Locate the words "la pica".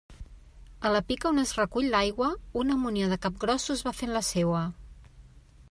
0.93-1.27